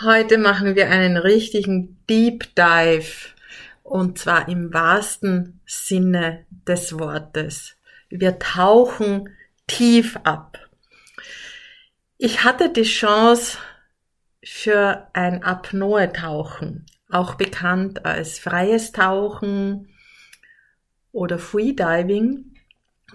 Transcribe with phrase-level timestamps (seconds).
[0.00, 3.28] Heute machen wir einen richtigen Deep Dive
[3.84, 7.76] und zwar im wahrsten Sinne des Wortes.
[8.08, 9.28] Wir tauchen
[9.68, 10.58] tief ab.
[12.18, 13.58] Ich hatte die Chance
[14.42, 19.94] für ein Apnoe-Tauchen, auch bekannt als freies Tauchen
[21.12, 22.56] oder Freediving.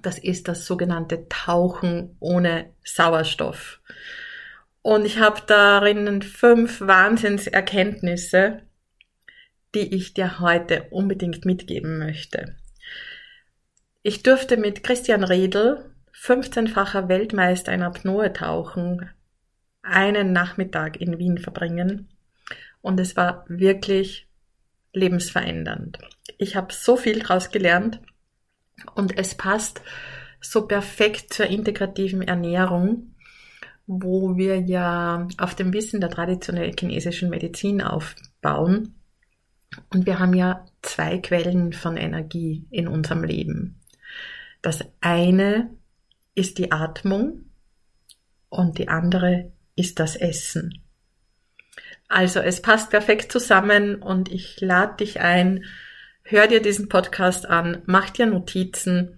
[0.01, 3.81] Das ist das sogenannte Tauchen ohne Sauerstoff.
[4.81, 8.61] Und ich habe darin fünf Wahnsinnserkenntnisse,
[9.75, 12.55] die ich dir heute unbedingt mitgeben möchte.
[14.01, 19.09] Ich durfte mit Christian Redl, 15-facher Weltmeister in Apnoe-Tauchen,
[19.83, 22.09] einen Nachmittag in Wien verbringen.
[22.81, 24.27] Und es war wirklich
[24.93, 25.99] lebensverändernd.
[26.37, 27.99] Ich habe so viel daraus gelernt
[28.95, 29.81] und es passt
[30.41, 33.13] so perfekt zur integrativen Ernährung
[33.91, 38.93] wo wir ja auf dem Wissen der traditionellen chinesischen Medizin aufbauen.
[39.91, 43.81] Und wir haben ja zwei Quellen von Energie in unserem Leben.
[44.61, 45.71] Das eine
[46.35, 47.45] ist die Atmung
[48.49, 50.83] und die andere ist das Essen.
[52.07, 55.65] Also es passt perfekt zusammen und ich lade dich ein,
[56.21, 59.17] hör dir diesen Podcast an, mach dir Notizen.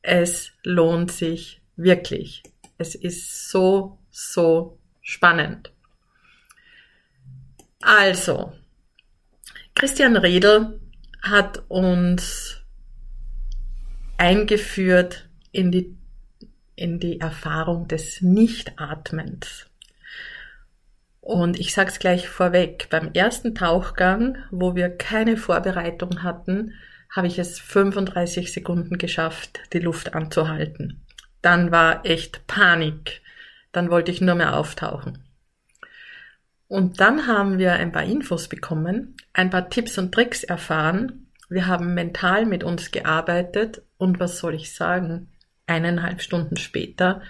[0.00, 2.42] Es lohnt sich wirklich.
[2.78, 5.70] Es ist so so spannend.
[7.82, 8.54] Also,
[9.74, 10.80] Christian Redl
[11.20, 12.62] hat uns
[14.16, 15.94] eingeführt in die,
[16.76, 19.66] in die Erfahrung des Nichtatmens.
[21.20, 26.72] Und ich sage es gleich vorweg, beim ersten Tauchgang, wo wir keine Vorbereitung hatten,
[27.14, 31.04] habe ich es 35 Sekunden geschafft, die Luft anzuhalten.
[31.42, 33.20] Dann war echt Panik.
[33.72, 35.22] Dann wollte ich nur mehr auftauchen.
[36.68, 41.28] Und dann haben wir ein paar Infos bekommen, ein paar Tipps und Tricks erfahren.
[41.48, 45.28] Wir haben mental mit uns gearbeitet und was soll ich sagen?
[45.66, 47.22] Eineinhalb Stunden später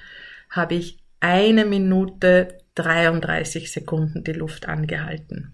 [0.50, 5.52] habe ich eine Minute 33 Sekunden die Luft angehalten.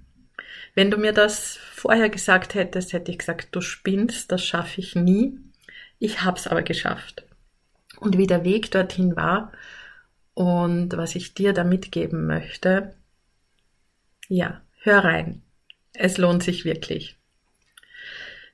[0.74, 4.94] Wenn du mir das vorher gesagt hättest, hätte ich gesagt, du spinnst, das schaffe ich
[4.94, 5.38] nie.
[5.98, 7.24] Ich habe es aber geschafft.
[7.98, 9.52] Und wie der Weg dorthin war,
[10.34, 12.94] und was ich dir da mitgeben möchte,
[14.28, 15.42] ja, hör rein.
[15.92, 17.18] Es lohnt sich wirklich.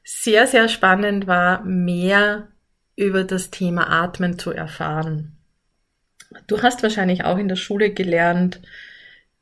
[0.02, 2.48] Sehr, sehr spannend war, mehr
[2.96, 5.36] über das Thema Atmen zu erfahren.
[6.46, 8.60] Du hast wahrscheinlich auch in der Schule gelernt,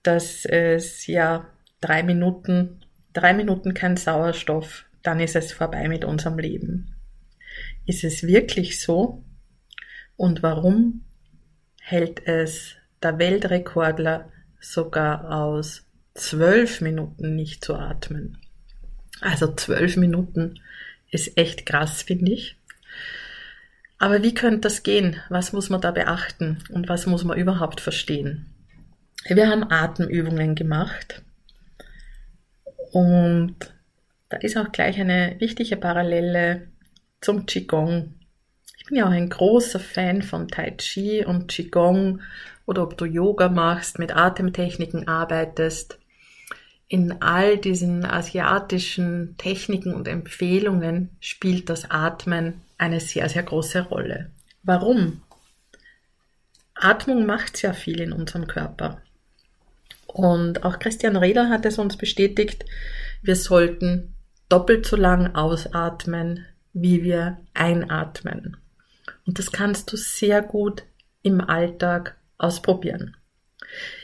[0.03, 1.47] dass es ja
[1.81, 6.95] drei Minuten, drei Minuten kein Sauerstoff, dann ist es vorbei mit unserem Leben.
[7.87, 9.25] Ist es wirklich so?
[10.17, 11.05] Und warum
[11.87, 14.29] hält es der Weltrekordler
[14.61, 18.39] sogar aus zwölf Minuten nicht zu atmen.
[19.21, 20.59] Also zwölf Minuten
[21.13, 22.57] ist echt krass, finde ich.
[23.99, 25.21] Aber wie könnte das gehen?
[25.29, 26.59] Was muss man da beachten?
[26.71, 28.47] Und was muss man überhaupt verstehen?
[29.29, 31.23] Wir haben Atemübungen gemacht.
[32.91, 33.55] Und
[34.29, 36.67] da ist auch gleich eine wichtige Parallele
[37.21, 38.15] zum Qigong.
[38.87, 42.21] Bin ja auch ein großer Fan von Tai Chi und Qigong
[42.67, 45.99] oder ob du Yoga machst, mit Atemtechniken arbeitest.
[46.89, 54.31] In all diesen asiatischen Techniken und Empfehlungen spielt das Atmen eine sehr, sehr große Rolle.
[54.63, 55.23] Warum?
[56.75, 59.01] Atmung macht sehr viel in unserem Körper.
[60.07, 62.65] Und auch Christian Reder hat es uns bestätigt,
[63.23, 64.15] wir sollten
[64.49, 68.57] doppelt so lang ausatmen, wie wir einatmen.
[69.27, 70.85] Und das kannst du sehr gut
[71.23, 73.17] im Alltag ausprobieren.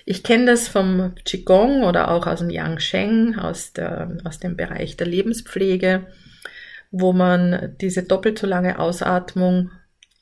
[0.05, 4.97] Ich kenne das vom Qigong oder auch aus dem Yangsheng, aus, der, aus dem Bereich
[4.97, 6.07] der Lebenspflege,
[6.91, 9.71] wo man diese doppelt so lange Ausatmung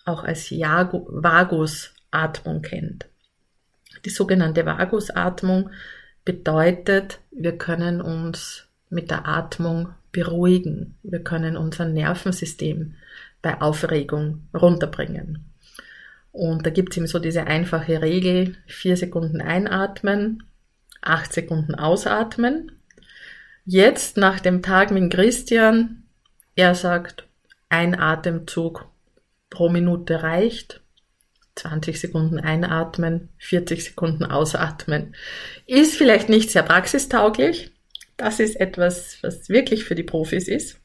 [0.05, 3.06] auch als Vagusatmung kennt.
[4.05, 5.70] Die sogenannte Vagusatmung
[6.25, 10.98] bedeutet, wir können uns mit der Atmung beruhigen.
[11.02, 12.94] Wir können unser Nervensystem
[13.42, 15.44] bei Aufregung runterbringen.
[16.32, 20.44] Und da gibt's eben so diese einfache Regel, vier Sekunden einatmen,
[21.00, 22.72] acht Sekunden ausatmen.
[23.64, 26.04] Jetzt nach dem Tag mit Christian,
[26.54, 27.26] er sagt,
[27.68, 28.86] ein Atemzug
[29.48, 30.80] pro Minute reicht.
[31.56, 35.14] 20 Sekunden einatmen, 40 Sekunden ausatmen.
[35.66, 37.72] Ist vielleicht nicht sehr praxistauglich.
[38.20, 40.78] Das ist etwas, was wirklich für die Profis ist.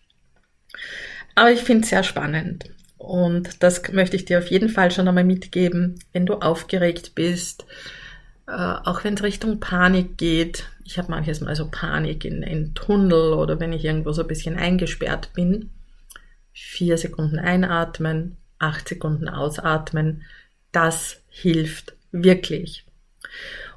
[1.36, 2.64] Aber ich finde es sehr spannend.
[2.98, 7.66] Und das möchte ich dir auf jeden Fall schon einmal mitgeben, wenn du aufgeregt bist,
[8.48, 10.70] äh, auch wenn es Richtung Panik geht.
[10.86, 14.30] Ich habe manches Mal so Panik in, in Tunnel oder wenn ich irgendwo so ein
[14.30, 15.72] bisschen eingesperrt bin.
[16.54, 20.24] Vier Sekunden einatmen, acht Sekunden ausatmen.
[20.72, 22.86] Das hilft wirklich.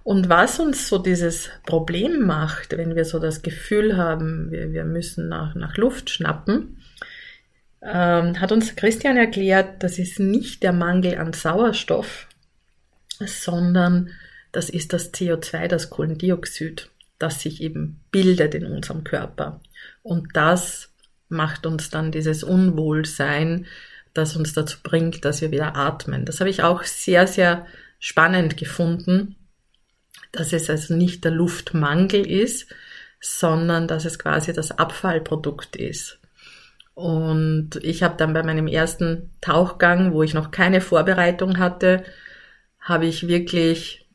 [0.04, 4.84] Und was uns so dieses Problem macht, wenn wir so das Gefühl haben, wir, wir
[4.84, 6.78] müssen nach, nach Luft schnappen,
[7.82, 12.26] ähm, hat uns Christian erklärt, das ist nicht der Mangel an Sauerstoff,
[13.20, 14.10] sondern
[14.52, 19.60] das ist das CO2, das Kohlendioxid, das sich eben bildet in unserem Körper.
[20.02, 20.90] Und das
[21.28, 23.66] macht uns dann dieses Unwohlsein,
[24.14, 26.24] das uns dazu bringt, dass wir wieder atmen.
[26.24, 27.66] Das habe ich auch sehr, sehr
[28.00, 29.36] spannend gefunden,
[30.32, 32.66] dass es also nicht der Luftmangel ist,
[33.20, 36.18] sondern dass es quasi das Abfallprodukt ist.
[36.94, 42.04] Und ich habe dann bei meinem ersten Tauchgang, wo ich noch keine Vorbereitung hatte,
[42.80, 44.08] habe ich wirklich,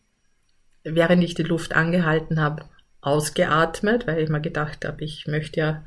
[0.83, 2.65] während ich die Luft angehalten habe,
[3.01, 5.83] ausgeatmet, weil ich mir gedacht habe, ich möchte ja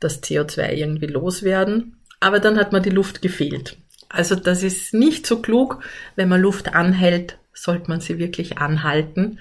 [0.00, 1.96] das CO2 irgendwie loswerden.
[2.20, 3.76] Aber dann hat mir die Luft gefehlt.
[4.08, 5.82] Also das ist nicht so klug.
[6.14, 9.38] Wenn man Luft anhält, sollte man sie wirklich anhalten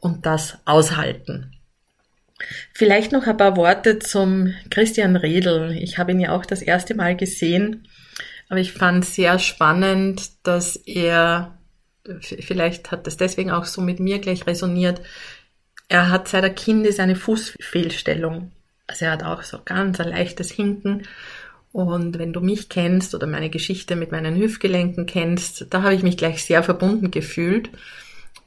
[0.00, 1.52] und das aushalten.
[2.72, 5.76] Vielleicht noch ein paar Worte zum Christian Redl.
[5.80, 7.88] Ich habe ihn ja auch das erste Mal gesehen,
[8.48, 11.58] aber ich fand sehr spannend, dass er,
[12.20, 15.00] vielleicht hat das deswegen auch so mit mir gleich resoniert,
[15.88, 18.52] er hat seit er Kind ist eine Fußfehlstellung.
[18.86, 21.06] Also er hat auch so ganz ein leichtes Hinken.
[21.72, 26.02] Und wenn du mich kennst oder meine Geschichte mit meinen Hüftgelenken kennst, da habe ich
[26.02, 27.70] mich gleich sehr verbunden gefühlt.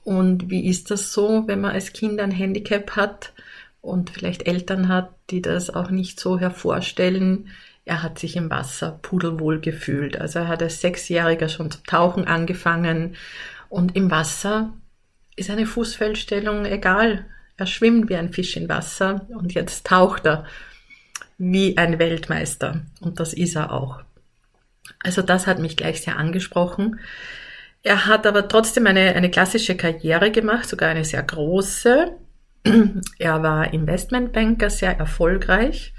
[0.03, 3.33] Und wie ist das so, wenn man als Kind ein Handicap hat?
[3.81, 7.49] und vielleicht Eltern hat, die das auch nicht so hervorstellen.
[7.83, 10.17] Er hat sich im Wasser pudelwohl gefühlt.
[10.17, 13.15] Also er hat als Sechsjähriger schon zu tauchen angefangen
[13.69, 14.73] und im Wasser
[15.35, 17.25] ist eine Fußfellstellung egal.
[17.57, 20.45] Er schwimmt wie ein Fisch im Wasser und jetzt taucht er
[21.37, 24.01] wie ein Weltmeister und das ist er auch.
[24.99, 26.99] Also das hat mich gleich sehr angesprochen.
[27.83, 32.15] Er hat aber trotzdem eine, eine klassische Karriere gemacht, sogar eine sehr große.
[33.17, 35.93] Er war Investmentbanker, sehr erfolgreich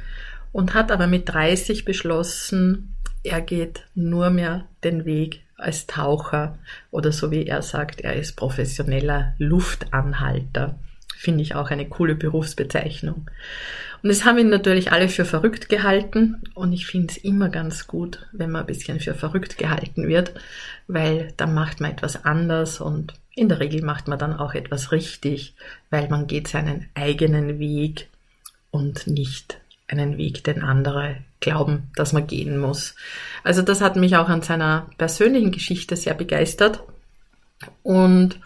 [0.53, 2.95] und hat aber mit 30 beschlossen,
[3.25, 6.59] er geht nur mehr den Weg als Taucher
[6.91, 10.79] oder so wie er sagt, er ist professioneller Luftanhalter.
[11.23, 13.31] Finde ich auch eine coole Berufsbezeichnung.
[14.03, 17.87] Und es haben ihn natürlich alle für verrückt gehalten und ich finde es immer ganz
[17.87, 20.33] gut, wenn man ein bisschen für verrückt gehalten wird,
[20.89, 24.91] weil dann macht man etwas anders und in der Regel macht man dann auch etwas
[24.91, 25.55] richtig,
[25.91, 28.09] weil man geht seinen eigenen Weg
[28.73, 32.97] und nicht einen Weg, den andere glauben, dass man gehen muss.
[33.45, 36.83] Also das hat mich auch an seiner persönlichen Geschichte sehr begeistert.
[37.85, 38.41] Und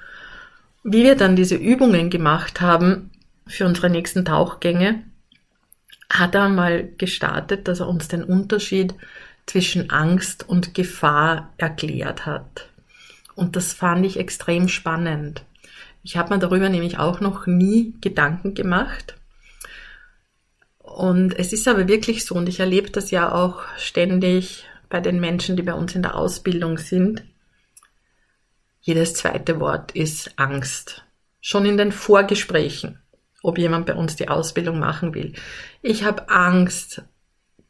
[0.88, 3.10] wie wir dann diese Übungen gemacht haben
[3.48, 5.02] für unsere nächsten Tauchgänge,
[6.08, 8.94] hat er mal gestartet, dass er uns den Unterschied
[9.46, 12.68] zwischen Angst und Gefahr erklärt hat.
[13.34, 15.42] Und das fand ich extrem spannend.
[16.04, 19.16] Ich habe mir darüber nämlich auch noch nie Gedanken gemacht.
[20.78, 25.18] Und es ist aber wirklich so, und ich erlebe das ja auch ständig bei den
[25.18, 27.24] Menschen, die bei uns in der Ausbildung sind.
[28.86, 31.02] Jedes zweite Wort ist Angst.
[31.40, 33.00] Schon in den Vorgesprächen,
[33.42, 35.32] ob jemand bei uns die Ausbildung machen will.
[35.82, 37.02] Ich habe Angst,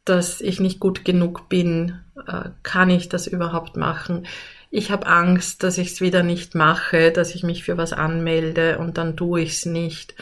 [0.05, 1.99] dass ich nicht gut genug bin.
[2.27, 4.27] Äh, kann ich das überhaupt machen?
[4.69, 8.77] ich habe Angst, dass ich es wieder nicht mache, dass ich mich für was anmelde
[8.79, 10.13] und dann tue ich es nicht.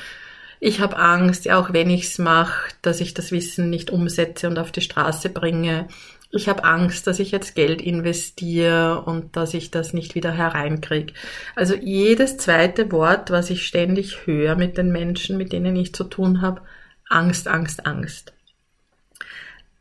[0.59, 4.57] Ich habe Angst, auch wenn ich es mache, dass ich das Wissen nicht umsetze und
[4.57, 5.87] auf die Straße bringe.
[6.35, 11.13] Ich habe Angst, dass ich jetzt Geld investiere und dass ich das nicht wieder hereinkriege.
[11.55, 16.03] Also jedes zweite Wort, was ich ständig höre mit den Menschen, mit denen ich zu
[16.03, 16.61] tun habe,
[17.09, 18.33] Angst, Angst, Angst.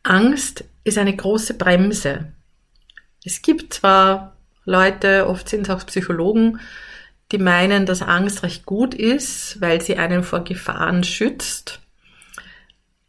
[0.04, 2.32] Angst ist eine große Bremse.
[3.24, 6.60] Es gibt zwar Leute, oft sind es auch Psychologen,
[7.32, 11.80] die meinen, dass Angst recht gut ist, weil sie einen vor Gefahren schützt.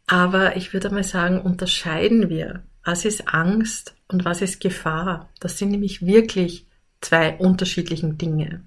[0.06, 5.28] Aber ich würde mal sagen, unterscheiden wir, was ist Angst und was ist Gefahr.
[5.40, 6.66] Das sind nämlich wirklich
[7.00, 8.62] zwei unterschiedlichen Dinge.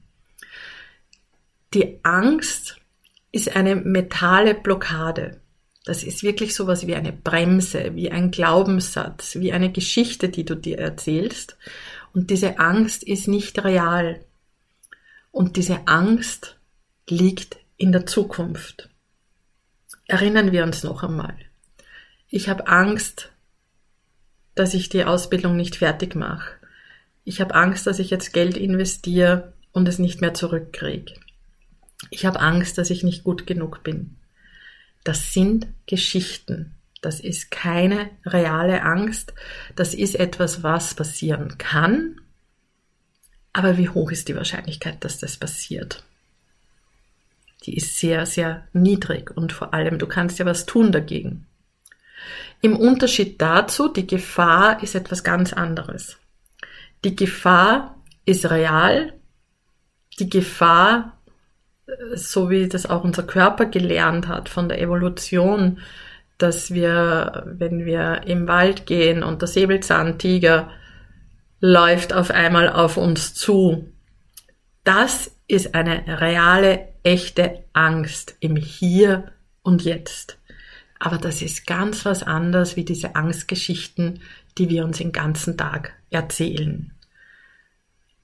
[1.73, 2.77] Die Angst
[3.31, 5.39] ist eine mentale Blockade.
[5.85, 10.55] Das ist wirklich sowas wie eine Bremse, wie ein Glaubenssatz, wie eine Geschichte, die du
[10.55, 11.57] dir erzählst.
[12.13, 14.19] Und diese Angst ist nicht real.
[15.31, 16.57] Und diese Angst
[17.07, 18.89] liegt in der Zukunft.
[20.07, 21.37] Erinnern wir uns noch einmal.
[22.27, 23.31] Ich habe Angst,
[24.55, 26.51] dass ich die Ausbildung nicht fertig mache.
[27.23, 31.13] Ich habe Angst, dass ich jetzt Geld investiere und es nicht mehr zurückkriege.
[32.09, 34.15] Ich habe Angst, dass ich nicht gut genug bin.
[35.03, 36.75] Das sind Geschichten.
[37.01, 39.33] Das ist keine reale Angst.
[39.75, 42.19] Das ist etwas, was passieren kann.
[43.53, 46.03] Aber wie hoch ist die Wahrscheinlichkeit, dass das passiert?
[47.63, 51.45] Die ist sehr, sehr niedrig und vor allem, du kannst ja was tun dagegen.
[52.61, 56.17] Im Unterschied dazu, die Gefahr ist etwas ganz anderes.
[57.03, 57.95] Die Gefahr
[58.25, 59.13] ist real.
[60.19, 61.17] Die Gefahr,
[62.13, 65.79] so wie das auch unser Körper gelernt hat von der Evolution,
[66.37, 70.69] dass wir, wenn wir im Wald gehen und der Säbelzahntiger
[71.59, 73.91] läuft auf einmal auf uns zu,
[74.83, 80.38] das ist eine reale, echte Angst im Hier und Jetzt.
[80.99, 84.21] Aber das ist ganz was anderes wie diese Angstgeschichten,
[84.57, 86.91] die wir uns den ganzen Tag erzählen.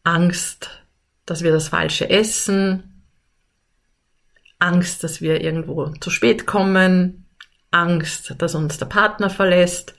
[0.03, 0.70] Angst,
[1.25, 3.01] dass wir das Falsche essen,
[4.60, 7.25] Angst, dass wir irgendwo zu spät kommen,
[7.72, 9.96] Angst, dass uns der Partner verlässt.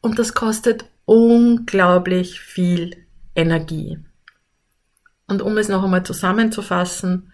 [0.00, 2.96] Und das kostet unglaublich viel
[3.34, 3.98] Energie.
[5.26, 7.32] Und um es noch einmal zusammenzufassen,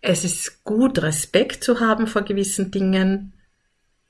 [0.00, 3.32] es ist gut, Respekt zu haben vor gewissen Dingen.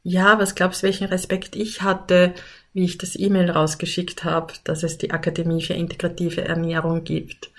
[0.03, 2.35] Ja, was glaubst du, welchen Respekt ich hatte,
[2.73, 7.51] wie ich das E-Mail rausgeschickt habe, dass es die Akademie für integrative Ernährung gibt?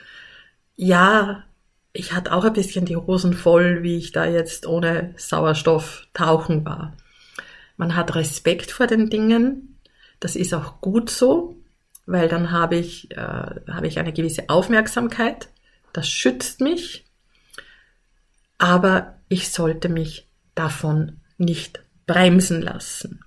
[0.76, 1.44] Ja,
[1.94, 6.66] ich hatte auch ein bisschen die Hosen voll, wie ich da jetzt ohne Sauerstoff tauchen
[6.66, 6.96] war.
[7.78, 9.80] Man hat Respekt vor den Dingen.
[10.20, 11.58] Das ist auch gut so,
[12.06, 15.50] weil dann habe ich, äh, habe ich eine gewisse Aufmerksamkeit.
[15.94, 17.06] Das schützt mich.
[18.58, 23.24] Aber ich sollte mich davon nicht bremsen lassen.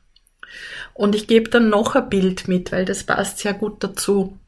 [0.94, 4.38] Und ich gebe dann noch ein Bild mit, weil das passt sehr gut dazu.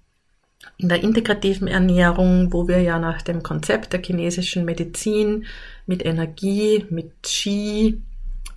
[0.78, 5.46] In der integrativen Ernährung, wo wir ja nach dem Konzept der chinesischen Medizin
[5.86, 8.02] mit Energie, mit Qi,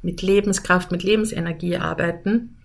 [0.02, 2.58] mit Lebenskraft, mit Lebensenergie arbeiten.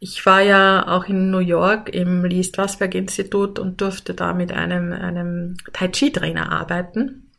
[0.00, 4.52] Ich war ja auch in New York im Lee Strasberg Institut und durfte da mit
[4.52, 7.30] einem, einem Tai Chi Trainer arbeiten.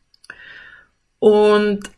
[1.20, 1.90] Und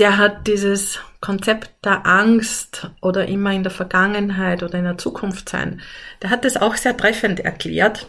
[0.00, 5.50] der hat dieses Konzept der Angst oder immer in der Vergangenheit oder in der Zukunft
[5.50, 5.82] sein,
[6.22, 8.08] der hat das auch sehr treffend erklärt.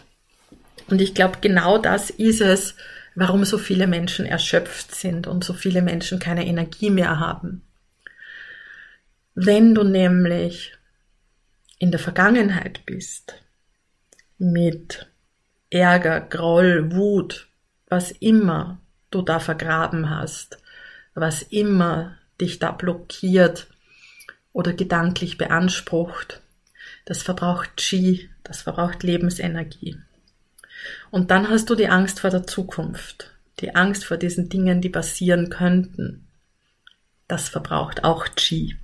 [0.88, 2.76] Und ich glaube, genau das ist es,
[3.14, 7.60] warum so viele Menschen erschöpft sind und so viele Menschen keine Energie mehr haben.
[9.34, 10.72] Wenn du nämlich
[11.78, 13.34] in der Vergangenheit bist,
[14.38, 15.10] mit
[15.68, 17.48] Ärger, Groll, Wut,
[17.88, 18.80] was immer
[19.10, 20.61] du da vergraben hast,
[21.14, 23.66] was immer dich da blockiert
[24.52, 26.40] oder gedanklich beansprucht,
[27.04, 29.96] das verbraucht Qi, das verbraucht Lebensenergie.
[31.10, 34.88] Und dann hast du die Angst vor der Zukunft, die Angst vor diesen Dingen, die
[34.88, 36.26] passieren könnten.
[37.28, 38.76] Das verbraucht auch Qi.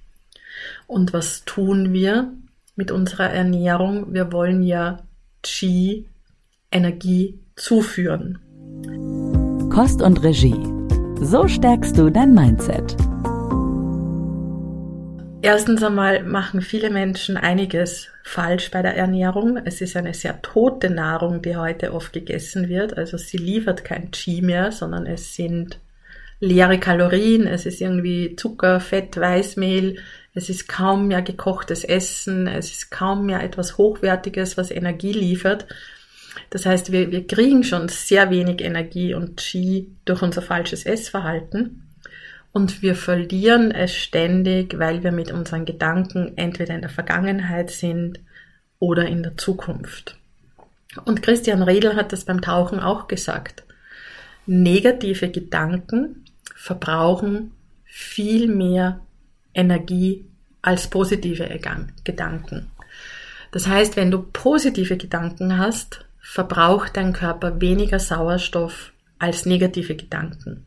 [0.87, 2.33] Und was tun wir
[2.77, 4.13] mit unserer Ernährung?
[4.13, 5.03] Wir wollen ja
[5.43, 6.07] Qi,
[6.71, 8.39] Energie zuführen.
[9.71, 10.78] Kost und Regie.
[11.21, 12.97] So stärkst du dein Mindset.
[15.43, 19.59] Erstens einmal machen viele Menschen einiges falsch bei der Ernährung.
[19.65, 22.97] Es ist eine sehr tote Nahrung, die heute oft gegessen wird.
[22.97, 25.81] Also sie liefert kein Qi mehr, sondern es sind
[26.39, 29.97] leere Kalorien, es ist irgendwie Zucker, Fett, Weißmehl,
[30.35, 35.67] es ist kaum mehr gekochtes Essen, es ist kaum mehr etwas Hochwertiges, was Energie liefert.
[36.51, 41.89] Das heißt, wir, wir kriegen schon sehr wenig Energie und Qi durch unser falsches Essverhalten.
[42.53, 48.21] Und wir verlieren es ständig, weil wir mit unseren Gedanken entweder in der Vergangenheit sind
[48.79, 50.17] oder in der Zukunft.
[51.05, 53.65] Und Christian Redl hat das beim Tauchen auch gesagt.
[54.47, 57.53] Negative Gedanken verbrauchen
[57.85, 59.01] viel mehr
[59.55, 60.25] Energie
[60.63, 61.49] als positive
[62.05, 62.71] Gedanken.
[63.51, 70.67] Das heißt, wenn du positive Gedanken hast, verbraucht dein Körper weniger Sauerstoff als negative Gedanken.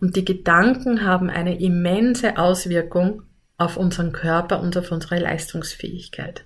[0.00, 3.22] Und die Gedanken haben eine immense Auswirkung
[3.58, 6.44] auf unseren Körper und auf unsere Leistungsfähigkeit.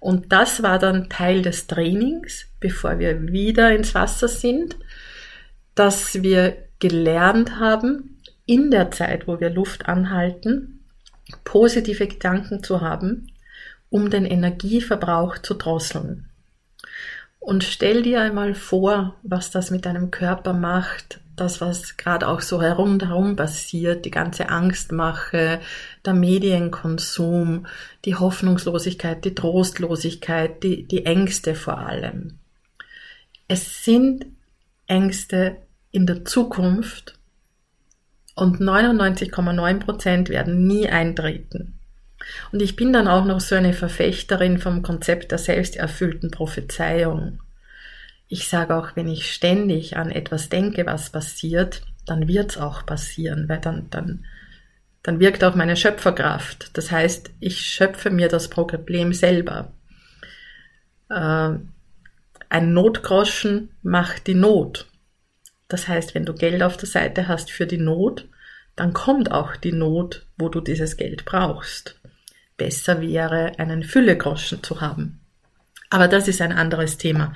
[0.00, 4.76] Und das war dann Teil des Trainings, bevor wir wieder ins Wasser sind,
[5.74, 10.84] dass wir gelernt haben, in der Zeit, wo wir Luft anhalten,
[11.44, 13.32] positive Gedanken zu haben,
[13.88, 16.30] um den Energieverbrauch zu drosseln.
[17.44, 22.40] Und stell dir einmal vor, was das mit deinem Körper macht, das, was gerade auch
[22.40, 25.60] so herumherum passiert, die ganze Angstmache,
[26.06, 27.66] der Medienkonsum,
[28.06, 32.38] die Hoffnungslosigkeit, die Trostlosigkeit, die, die Ängste vor allem.
[33.46, 34.24] Es sind
[34.86, 35.58] Ängste
[35.90, 37.18] in der Zukunft
[38.36, 41.78] und 99,9 Prozent werden nie eintreten.
[42.52, 47.40] Und ich bin dann auch noch so eine Verfechterin vom Konzept der selbsterfüllten Prophezeiung.
[48.28, 53.48] Ich sage auch, wenn ich ständig an etwas denke, was passiert, dann wird's auch passieren,
[53.48, 54.24] weil dann, dann,
[55.02, 56.76] dann wirkt auch meine Schöpferkraft.
[56.76, 59.72] Das heißt, ich schöpfe mir das Problem selber.
[61.10, 61.50] Äh,
[62.48, 64.86] ein Notgroschen macht die Not.
[65.68, 68.28] Das heißt, wenn du Geld auf der Seite hast für die Not,
[68.76, 72.00] dann kommt auch die Not, wo du dieses Geld brauchst.
[72.56, 75.20] Besser wäre, einen Füllegroschen zu haben.
[75.90, 77.34] Aber das ist ein anderes Thema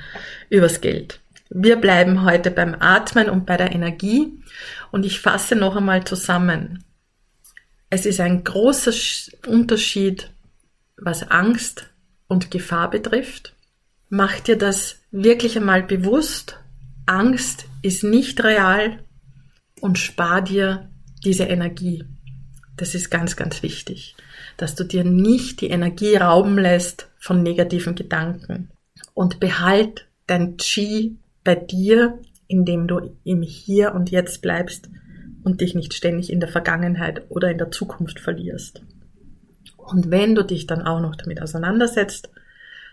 [0.51, 1.21] übers Geld.
[1.51, 4.43] Wir bleiben heute beim Atmen und bei der Energie
[4.91, 6.85] und ich fasse noch einmal zusammen.
[7.91, 8.93] Es ist ein großer
[9.47, 10.31] Unterschied,
[10.97, 11.89] was Angst
[12.27, 13.55] und Gefahr betrifft.
[14.11, 16.59] Mach dir das wirklich einmal bewusst.
[17.07, 18.99] Angst ist nicht real
[19.81, 20.91] und spar dir
[21.25, 22.05] diese Energie.
[22.77, 24.17] Das ist ganz, ganz wichtig,
[24.59, 28.71] dass du dir nicht die Energie rauben lässt von negativen Gedanken
[29.15, 34.91] und behalt dein Qi bei dir, indem du im Hier und Jetzt bleibst
[35.45, 38.83] und dich nicht ständig in der Vergangenheit oder in der Zukunft verlierst.
[39.77, 42.29] Und wenn du dich dann auch noch damit auseinandersetzt,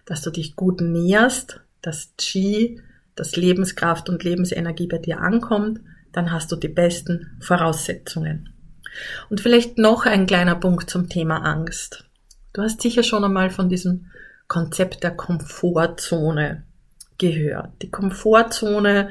[0.05, 2.79] dass du dich gut näherst, dass Qi,
[3.15, 5.81] das Lebenskraft und Lebensenergie bei dir ankommt,
[6.11, 8.54] dann hast du die besten Voraussetzungen.
[9.29, 12.05] Und vielleicht noch ein kleiner Punkt zum Thema Angst.
[12.53, 14.11] Du hast sicher schon einmal von diesem
[14.47, 16.63] Konzept der Komfortzone
[17.17, 17.81] gehört.
[17.81, 19.09] Die Komfortzone,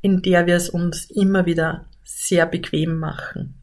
[0.00, 3.60] in der wir es uns immer wieder sehr bequem machen.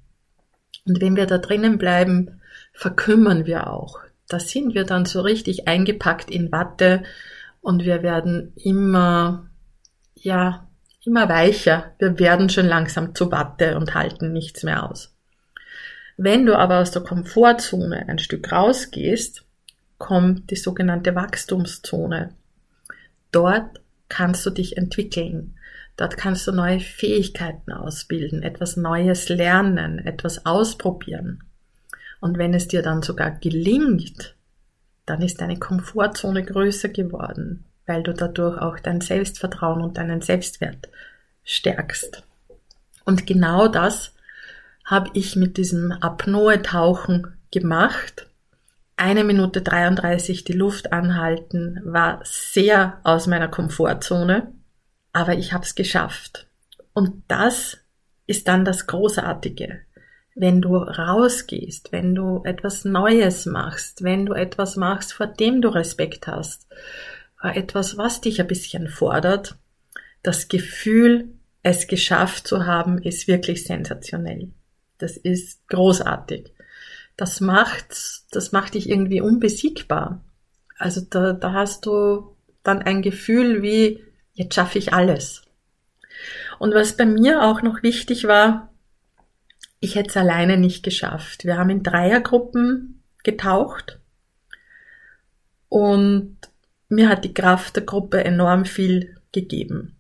[0.86, 2.42] Und wenn wir da drinnen bleiben,
[2.74, 4.00] verkümmern wir auch.
[4.28, 7.04] Da sind wir dann so richtig eingepackt in Watte
[7.62, 9.50] und wir werden immer,
[10.16, 10.68] ja,
[11.06, 11.94] immer weicher.
[12.00, 15.13] Wir werden schon langsam zu Watte und halten nichts mehr aus.
[16.18, 19.44] Wenn du aber aus der Komfortzone ein Stück rausgehst,
[19.98, 22.34] kommt die sogenannte Wachstumszone.
[23.32, 25.56] Dort kannst du dich entwickeln.
[25.96, 31.44] Dort kannst du neue Fähigkeiten ausbilden, etwas Neues lernen, etwas ausprobieren.
[32.20, 34.36] Und wenn es dir dann sogar gelingt,
[35.06, 40.90] dann ist deine Komfortzone größer geworden, weil du dadurch auch dein Selbstvertrauen und deinen Selbstwert
[41.44, 42.24] stärkst.
[43.06, 44.13] Und genau das
[44.86, 48.28] habe ich mit diesem Apnoe-Tauchen gemacht.
[48.96, 54.52] Eine Minute 33 die Luft anhalten war sehr aus meiner Komfortzone,
[55.14, 56.48] aber ich habe es geschafft.
[56.94, 57.80] Und das
[58.28, 59.82] ist dann das Großartige.
[60.36, 65.70] Wenn du rausgehst, wenn du etwas Neues machst, wenn du etwas machst, vor dem du
[65.70, 66.68] Respekt hast,
[67.40, 69.56] vor etwas, was dich ein bisschen fordert,
[70.24, 71.30] das Gefühl,
[71.62, 74.52] es geschafft zu haben, ist wirklich sensationell.
[75.04, 76.54] Das ist großartig.
[77.18, 77.94] Das macht,
[78.32, 80.24] das macht dich irgendwie unbesiegbar.
[80.78, 85.42] Also da, da hast du dann ein Gefühl wie, jetzt schaffe ich alles.
[86.58, 88.74] Und was bei mir auch noch wichtig war,
[89.82, 91.44] ich hätte es alleine nicht geschafft.
[91.44, 94.00] Wir haben in Dreiergruppen getaucht
[95.68, 96.38] und
[96.88, 99.98] mir hat die Kraft der Gruppe enorm viel gegeben.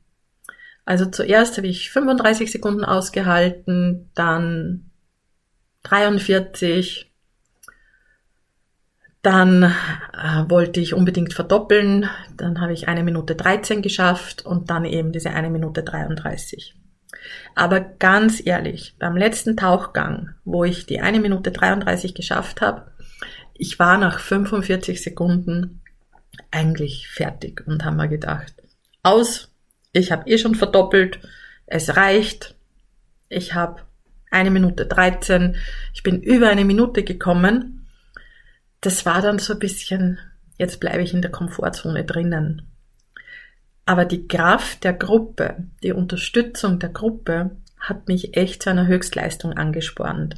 [0.86, 4.90] Also zuerst habe ich 35 Sekunden ausgehalten, dann
[5.84, 7.12] 43.
[9.22, 12.10] Dann äh, wollte ich unbedingt verdoppeln.
[12.36, 16.76] Dann habe ich eine Minute 13 geschafft und dann eben diese eine Minute 33.
[17.56, 22.92] Aber ganz ehrlich, beim letzten Tauchgang, wo ich die eine Minute 33 geschafft habe,
[23.54, 25.82] ich war nach 45 Sekunden
[26.52, 28.54] eigentlich fertig und haben mir gedacht,
[29.04, 29.52] aus,
[29.92, 31.20] ich habe eh schon verdoppelt,
[31.66, 32.56] es reicht,
[33.30, 33.82] ich habe
[34.34, 35.56] eine Minute 13.
[35.94, 37.88] Ich bin über eine Minute gekommen.
[38.82, 40.20] Das war dann so ein bisschen,
[40.58, 42.64] jetzt bleibe ich in der Komfortzone drinnen.
[43.86, 49.54] Aber die Kraft der Gruppe, die Unterstützung der Gruppe hat mich echt zu einer Höchstleistung
[49.54, 50.38] angespornt.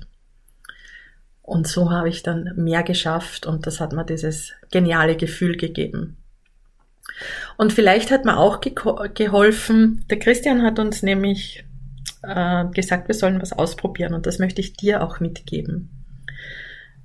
[1.42, 6.18] Und so habe ich dann mehr geschafft und das hat mir dieses geniale Gefühl gegeben.
[7.56, 11.64] Und vielleicht hat mir auch geholfen, der Christian hat uns nämlich
[12.24, 15.90] äh, gesagt, wir sollen was ausprobieren und das möchte ich dir auch mitgeben.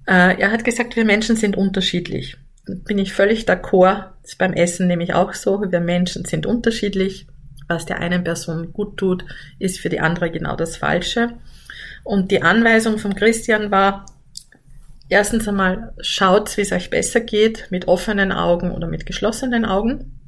[0.06, 2.36] Äh, er hat gesagt, wir Menschen sind unterschiedlich.
[2.66, 4.08] Bin ich völlig d'accord.
[4.22, 5.60] Ist beim Essen nämlich auch so.
[5.70, 7.26] Wir Menschen sind unterschiedlich.
[7.68, 9.24] Was der einen Person gut tut,
[9.60, 11.34] ist für die andere genau das Falsche.
[12.02, 14.06] Und die Anweisung von Christian war,
[15.08, 20.18] erstens einmal schaut, wie es euch besser geht, mit offenen Augen oder mit geschlossenen Augen.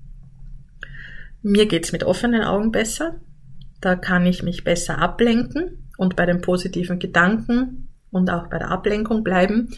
[1.42, 3.16] Mir geht's mit offenen Augen besser.
[3.82, 8.70] Da kann ich mich besser ablenken und bei den positiven Gedanken und auch bei der
[8.70, 9.70] Ablenkung bleiben.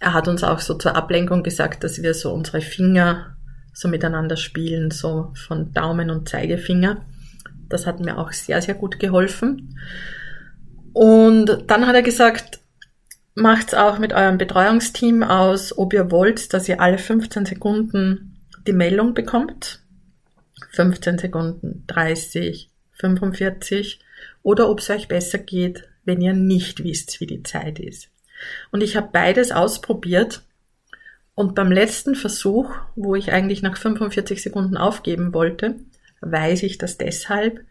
[0.00, 3.36] Er hat uns auch so zur Ablenkung gesagt, dass wir so unsere Finger
[3.72, 7.06] so miteinander spielen, so von Daumen und Zeigefinger.
[7.68, 9.78] Das hat mir auch sehr, sehr gut geholfen.
[10.92, 12.58] Und dann hat er gesagt,
[13.36, 18.72] macht's auch mit eurem Betreuungsteam aus, ob ihr wollt, dass ihr alle 15 Sekunden die
[18.72, 19.78] Meldung bekommt.
[20.72, 22.71] 15 Sekunden, 30,
[23.02, 23.98] 45
[24.42, 28.08] oder ob es euch besser geht, wenn ihr nicht wisst, wie die Zeit ist.
[28.70, 30.42] Und ich habe beides ausprobiert
[31.34, 35.76] und beim letzten Versuch, wo ich eigentlich nach 45 Sekunden aufgeben wollte,
[36.20, 37.64] weiß ich das deshalb,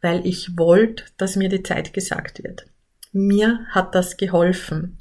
[0.00, 2.66] weil ich wollte, dass mir die Zeit gesagt wird.
[3.12, 4.98] Mir hat das geholfen.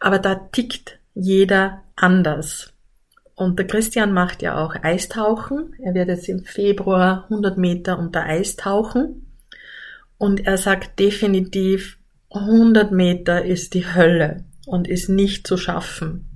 [0.00, 2.71] Aber da tickt jeder anders.
[3.34, 5.74] Und der Christian macht ja auch Eistauchen.
[5.82, 9.26] Er wird jetzt im Februar 100 Meter unter Eis tauchen.
[10.18, 11.98] Und er sagt definitiv,
[12.30, 16.28] 100 Meter ist die Hölle und ist nicht zu schaffen.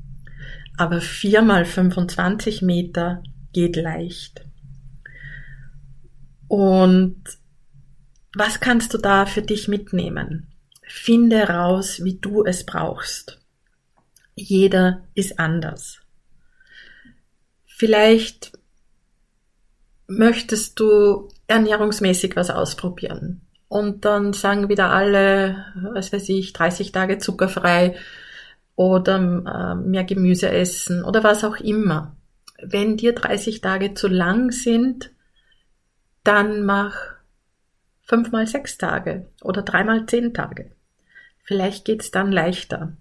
[0.77, 4.45] Aber 4 mal 25 Meter geht leicht.
[6.49, 7.23] Und
[8.35, 10.49] was kannst du da für dich mitnehmen?
[10.83, 13.41] Finde raus, wie du es brauchst.
[14.35, 16.06] Jeder ist anders.
[17.79, 18.53] Vielleicht
[20.07, 23.43] möchtest du ernährungsmäßig was ausprobieren.
[23.69, 27.95] Und dann sagen wieder alle, was weiß ich, 30 Tage zuckerfrei
[28.77, 32.17] oder äh, mehr Gemüse essen oder was auch immer.
[32.63, 35.11] Wenn dir 30 Tage zu lang sind,
[36.25, 36.97] dann mach
[38.01, 40.71] fünf mal sechs Tage oder dreimal zehn Tage.
[41.45, 42.97] Vielleicht geht's dann leichter.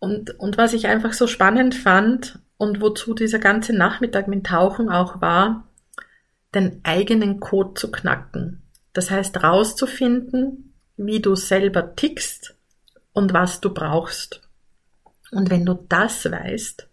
[0.00, 4.88] Und, und was ich einfach so spannend fand und wozu dieser ganze Nachmittag mit Tauchen
[4.88, 5.68] auch war,
[6.54, 8.62] den eigenen Code zu knacken.
[8.92, 12.54] Das heißt, rauszufinden, wie du selber tickst
[13.12, 14.40] und was du brauchst.
[15.32, 16.88] Und wenn du das weißt,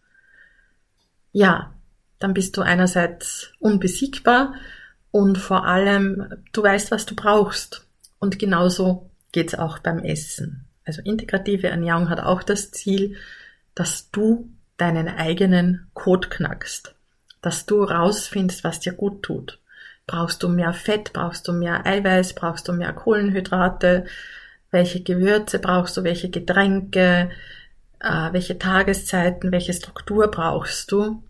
[1.31, 1.73] ja,
[2.19, 4.55] dann bist du einerseits unbesiegbar
[5.11, 7.85] und vor allem du weißt, was du brauchst.
[8.19, 10.65] Und genauso geht's auch beim Essen.
[10.85, 13.17] Also integrative Ernährung hat auch das Ziel,
[13.75, 14.49] dass du
[14.81, 16.95] deinen eigenen Code knackst,
[17.41, 19.59] dass du rausfindest, was dir gut tut.
[20.07, 21.13] Brauchst du mehr Fett?
[21.13, 22.33] Brauchst du mehr Eiweiß?
[22.33, 24.05] Brauchst du mehr Kohlenhydrate?
[24.71, 26.03] Welche Gewürze brauchst du?
[26.03, 27.29] Welche Getränke?
[27.99, 29.51] Äh, welche Tageszeiten?
[29.51, 31.23] Welche Struktur brauchst du?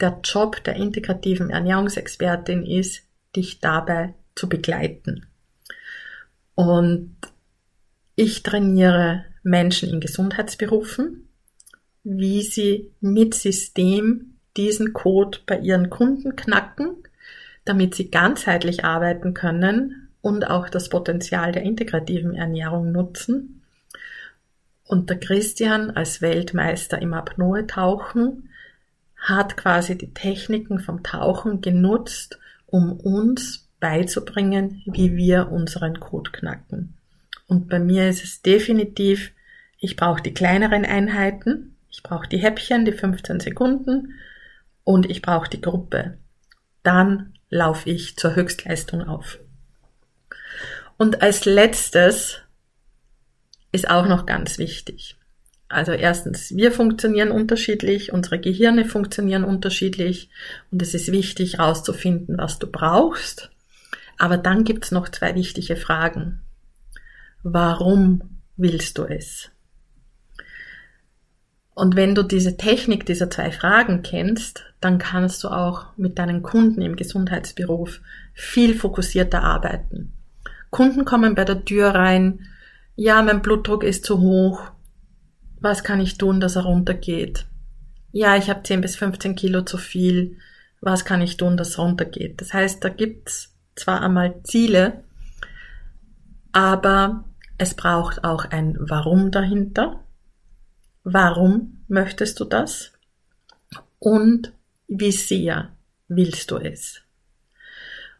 [0.00, 3.02] Der Job der integrativen Ernährungsexpertin ist,
[3.34, 5.26] dich dabei zu begleiten.
[6.54, 7.16] Und
[8.16, 11.23] ich trainiere Menschen in Gesundheitsberufen,
[12.04, 16.96] wie sie mit System diesen Code bei ihren Kunden knacken
[17.64, 23.62] damit sie ganzheitlich arbeiten können und auch das Potenzial der integrativen Ernährung nutzen.
[24.86, 28.50] Und der Christian als Weltmeister im Apnoe-Tauchen
[29.16, 36.94] hat quasi die Techniken vom Tauchen genutzt, um uns beizubringen, wie wir unseren Code knacken.
[37.46, 39.32] Und bei mir ist es definitiv,
[39.78, 44.14] ich brauche die kleineren Einheiten, ich brauche die Häppchen, die 15 Sekunden
[44.82, 46.18] und ich brauche die Gruppe.
[46.82, 49.38] Dann laufe ich zur Höchstleistung auf.
[50.96, 52.40] Und als letztes
[53.70, 55.16] ist auch noch ganz wichtig.
[55.68, 60.30] Also erstens, wir funktionieren unterschiedlich, unsere Gehirne funktionieren unterschiedlich
[60.72, 63.50] und es ist wichtig herauszufinden, was du brauchst.
[64.18, 66.40] Aber dann gibt's noch zwei wichtige Fragen.
[67.44, 69.52] Warum willst du es?
[71.74, 76.42] Und wenn du diese Technik dieser zwei Fragen kennst, dann kannst du auch mit deinen
[76.42, 78.00] Kunden im Gesundheitsberuf
[78.32, 80.12] viel fokussierter arbeiten.
[80.70, 82.46] Kunden kommen bei der Tür rein,
[82.96, 84.62] ja, mein Blutdruck ist zu hoch,
[85.60, 87.46] was kann ich tun, dass er runtergeht?
[88.12, 90.36] Ja, ich habe 10 bis 15 Kilo zu viel,
[90.80, 92.40] was kann ich tun, dass es runtergeht?
[92.40, 95.02] Das heißt, da gibt's zwar einmal Ziele,
[96.52, 97.24] aber
[97.58, 100.03] es braucht auch ein Warum dahinter
[101.04, 102.92] Warum möchtest du das?
[103.98, 104.52] Und
[104.88, 105.70] wie sehr
[106.08, 107.00] willst du es?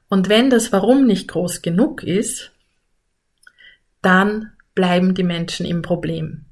[0.09, 2.53] Und wenn das Warum nicht groß genug ist,
[4.03, 6.45] dann bleiben die Menschen im Problem.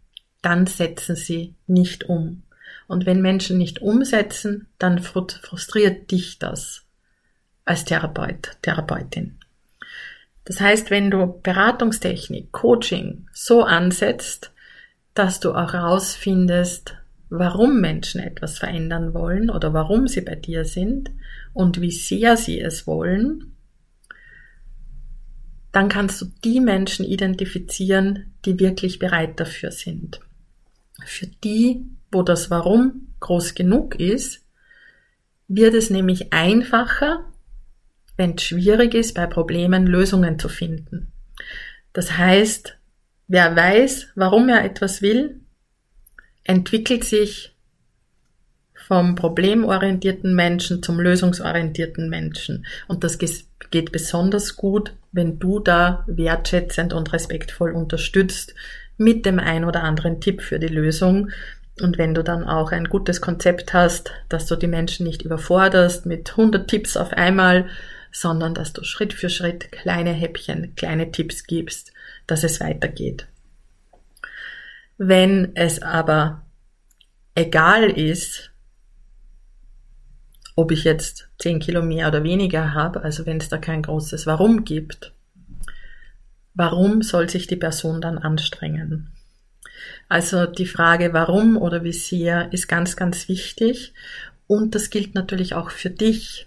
[0.42, 2.42] dann setzen sie nicht um.
[2.88, 6.82] Und wenn Menschen nicht umsetzen, dann frustriert dich das
[7.64, 9.38] als Therapeut, Therapeutin.
[10.44, 14.51] Das heißt, wenn du Beratungstechnik, Coaching so ansetzt,
[15.14, 16.96] dass du auch herausfindest,
[17.28, 21.10] warum Menschen etwas verändern wollen oder warum sie bei dir sind
[21.52, 23.54] und wie sehr sie es wollen,
[25.72, 30.20] dann kannst du die Menschen identifizieren, die wirklich bereit dafür sind.
[31.04, 34.42] Für die, wo das Warum groß genug ist,
[35.48, 37.24] wird es nämlich einfacher,
[38.16, 41.12] wenn es schwierig ist, bei Problemen Lösungen zu finden.
[41.94, 42.76] Das heißt,
[43.32, 45.40] wer weiß, warum er etwas will,
[46.44, 47.56] entwickelt sich
[48.74, 52.66] vom problemorientierten Menschen zum lösungsorientierten Menschen.
[52.88, 58.54] Und das geht besonders gut, wenn du da wertschätzend und respektvoll unterstützt
[58.98, 61.30] mit dem ein oder anderen Tipp für die Lösung.
[61.80, 66.04] Und wenn du dann auch ein gutes Konzept hast, dass du die Menschen nicht überforderst
[66.04, 67.64] mit 100 Tipps auf einmal,
[68.10, 71.91] sondern dass du Schritt für Schritt kleine Häppchen, kleine Tipps gibst,
[72.32, 73.28] dass es weitergeht.
[74.96, 76.46] Wenn es aber
[77.34, 78.52] egal ist,
[80.56, 84.26] ob ich jetzt 10 Kilo mehr oder weniger habe, also wenn es da kein großes
[84.26, 85.12] Warum gibt,
[86.54, 89.12] warum soll sich die Person dann anstrengen?
[90.08, 93.92] Also die Frage warum oder wie sehr ist ganz, ganz wichtig.
[94.46, 96.46] Und das gilt natürlich auch für dich.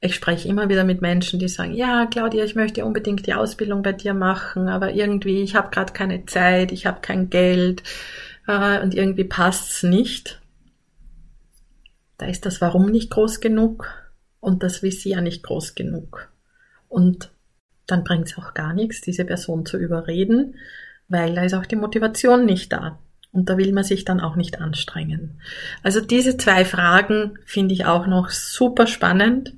[0.00, 3.82] Ich spreche immer wieder mit Menschen, die sagen, ja, Claudia, ich möchte unbedingt die Ausbildung
[3.82, 7.82] bei dir machen, aber irgendwie, ich habe gerade keine Zeit, ich habe kein Geld
[8.46, 10.40] äh, und irgendwie passt's nicht.
[12.16, 13.88] Da ist das Warum nicht groß genug
[14.40, 16.32] und das Wie ja nicht groß genug.
[16.88, 17.30] Und
[17.86, 20.56] dann bringt es auch gar nichts, diese Person zu überreden,
[21.08, 22.98] weil da ist auch die Motivation nicht da.
[23.30, 25.40] Und da will man sich dann auch nicht anstrengen.
[25.82, 29.54] Also diese zwei Fragen finde ich auch noch super spannend.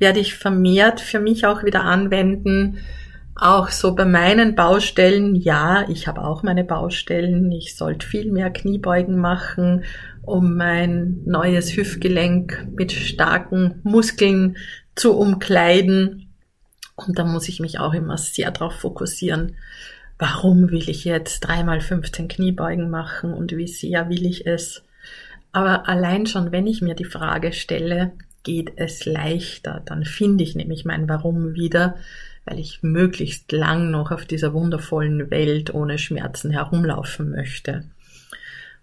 [0.00, 2.78] Werde ich vermehrt für mich auch wieder anwenden.
[3.36, 5.34] Auch so bei meinen Baustellen.
[5.36, 7.52] Ja, ich habe auch meine Baustellen.
[7.52, 9.84] Ich sollte viel mehr Kniebeugen machen,
[10.22, 14.56] um mein neues Hüftgelenk mit starken Muskeln
[14.94, 16.32] zu umkleiden.
[16.96, 19.56] Und da muss ich mich auch immer sehr darauf fokussieren,
[20.18, 24.82] warum will ich jetzt dreimal 15 Kniebeugen machen und wie sehr will ich es.
[25.52, 30.54] Aber allein schon, wenn ich mir die Frage stelle, geht es leichter, dann finde ich
[30.54, 31.96] nämlich mein Warum wieder,
[32.44, 37.84] weil ich möglichst lang noch auf dieser wundervollen Welt ohne Schmerzen herumlaufen möchte.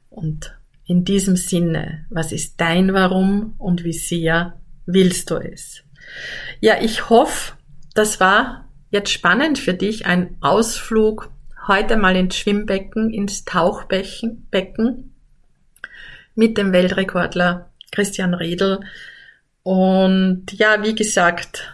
[0.10, 5.84] Und in diesem Sinne, was ist dein Warum und wie sehr willst du es?
[6.62, 7.54] Ja, ich hoffe,
[7.94, 11.30] das war jetzt spannend für dich, ein Ausflug
[11.68, 15.14] heute mal ins Schwimmbecken, ins Tauchbecken Becken
[16.36, 18.80] mit dem Weltrekordler Christian Redl.
[19.68, 21.74] Und ja, wie gesagt,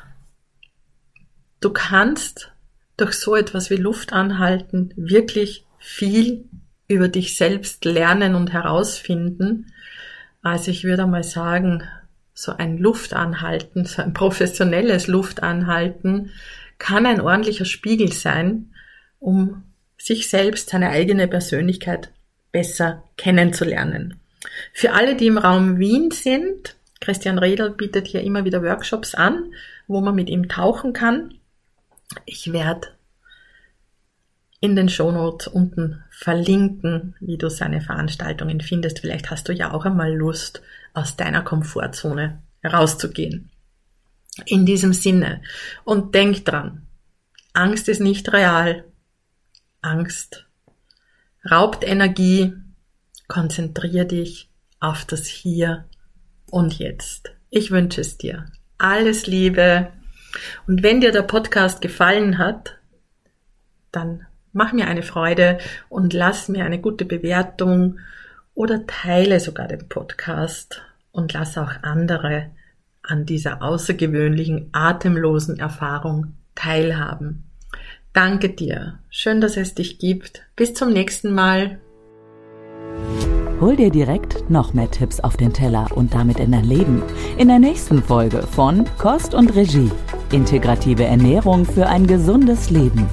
[1.60, 2.52] du kannst
[2.98, 6.46] durch so etwas wie Luft anhalten wirklich viel
[6.88, 9.72] über dich selbst lernen und herausfinden.
[10.42, 11.84] Also ich würde mal sagen,
[12.34, 16.32] so ein Luftanhalten, so ein professionelles Luftanhalten
[16.80, 18.74] kann ein ordentlicher Spiegel sein,
[19.20, 19.66] um
[20.00, 22.10] sich selbst, seine eigene Persönlichkeit
[22.52, 24.20] besser kennenzulernen.
[24.74, 29.54] Für alle, die im Raum Wien sind, Christian Redl bietet hier immer wieder Workshops an,
[29.88, 31.34] wo man mit ihm tauchen kann.
[32.26, 32.88] Ich werde
[34.62, 39.00] in den Shownotes unten verlinken, wie du seine Veranstaltungen findest.
[39.00, 40.62] Vielleicht hast du ja auch einmal Lust,
[40.94, 43.50] aus deiner Komfortzone herauszugehen.
[44.46, 45.42] In diesem Sinne.
[45.84, 46.88] Und denk dran,
[47.52, 48.86] Angst ist nicht real.
[49.82, 50.46] Angst
[51.52, 52.54] raubt Energie.
[53.28, 55.86] Konzentrier dich auf das Hier
[56.54, 57.34] und Jetzt.
[57.50, 58.46] Ich wünsche es dir.
[58.78, 59.88] Alles Liebe.
[60.68, 62.78] Und wenn dir der Podcast gefallen hat,
[63.92, 65.58] dann mach mir eine Freude
[65.90, 67.98] und lass mir eine gute Bewertung
[68.54, 72.52] oder teile sogar den Podcast und lass auch andere
[73.02, 77.46] an dieser außergewöhnlichen, atemlosen Erfahrung teilhaben.
[78.14, 79.00] Danke dir.
[79.10, 80.44] Schön, dass es dich gibt.
[80.56, 81.80] Bis zum nächsten Mal.
[83.62, 87.04] Hol dir direkt noch mehr Tipps auf den Teller und damit in dein Leben.
[87.38, 89.90] In der nächsten Folge von Kost und Regie.
[90.32, 93.08] Integrative Ernährung für ein gesundes Leben.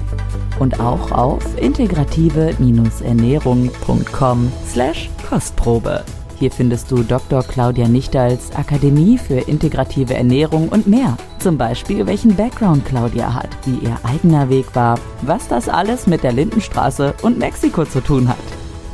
[0.59, 6.03] Und auch auf integrative-ernährung.com slash Kostprobe.
[6.37, 7.43] Hier findest du Dr.
[7.43, 11.17] Claudia Nichtals Akademie für integrative Ernährung und mehr.
[11.37, 16.23] Zum Beispiel, welchen Background Claudia hat, wie ihr eigener Weg war, was das alles mit
[16.23, 18.37] der Lindenstraße und Mexiko zu tun hat.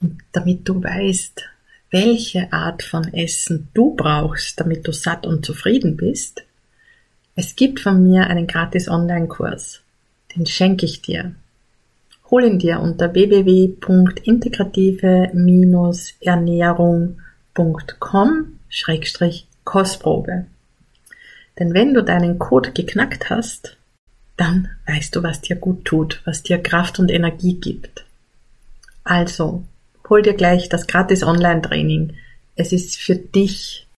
[0.00, 1.42] und damit du weißt,
[1.90, 6.42] welche Art von Essen du brauchst, damit du satt und zufrieden bist,
[7.34, 9.82] es gibt von mir einen gratis Online-Kurs.
[10.34, 11.34] Den schenke ich dir.
[12.30, 13.08] Hol ihn dir unter
[19.66, 20.46] www.integrative-ernährung.com-kostprobe.
[21.58, 23.76] Denn wenn du deinen Code geknackt hast,
[24.36, 28.04] dann weißt du, was dir gut tut, was dir Kraft und Energie gibt.
[29.04, 29.64] Also,
[30.08, 32.14] hol dir gleich das gratis Online-Training.
[32.54, 33.85] Es ist für dich